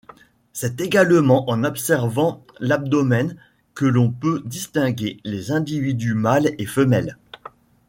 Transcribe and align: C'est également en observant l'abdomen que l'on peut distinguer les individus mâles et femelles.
C'est 0.51 0.81
également 0.81 1.47
en 1.47 1.63
observant 1.63 2.43
l'abdomen 2.59 3.35
que 3.75 3.85
l'on 3.85 4.09
peut 4.09 4.41
distinguer 4.43 5.19
les 5.25 5.51
individus 5.51 6.15
mâles 6.15 6.55
et 6.57 6.65
femelles. 6.65 7.19